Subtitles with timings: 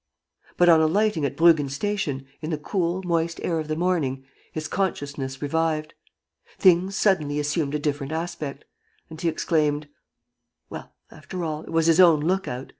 [0.57, 4.67] But, on alighting at Bruggen Station, in the cool, moist air of the morning, his
[4.67, 5.93] consciousness revived.
[6.57, 8.65] Things suddenly assumed a different aspect.
[9.11, 9.87] And he exclaimed:
[10.71, 12.69] "Well, after all, it was his own look out!